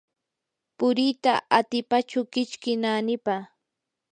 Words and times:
puriita 0.77 1.33
atipachu 1.57 2.19
kichki 2.33 2.71
naanipa. 2.81 3.35